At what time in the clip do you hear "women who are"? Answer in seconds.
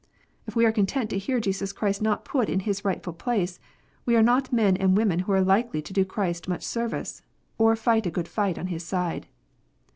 4.97-5.41